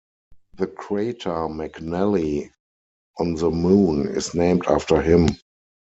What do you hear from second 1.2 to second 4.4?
McNally on the Moon is